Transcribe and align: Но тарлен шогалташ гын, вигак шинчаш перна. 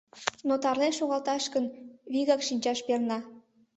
Но 0.47 0.53
тарлен 0.63 0.93
шогалташ 0.99 1.43
гын, 1.53 1.65
вигак 2.13 2.41
шинчаш 2.47 2.79
перна. 2.87 3.19